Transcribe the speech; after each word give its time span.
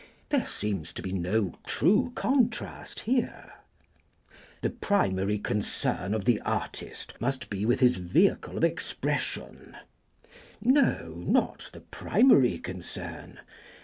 There 0.29 0.47
seems 0.47 0.93
to 0.93 1.03
be 1.03 1.11
no 1.11 1.53
true 1.63 2.11
contrast 2.15 3.01
here. 3.01 3.53
"The 4.61 4.71
primary 4.71 5.37
concern 5.37 6.15
of 6.15 6.25
the 6.25 6.39
artist 6.41 7.13
must 7.19 7.51
be 7.51 7.67
with 7.67 7.81
his 7.81 7.97
vehicle 7.97 8.57
of 8.57 8.63
expression" 8.63 9.77
no 10.59 11.13
not 11.17 11.69
the 11.71 11.81
primary 11.81 12.57
concern. 12.57 13.41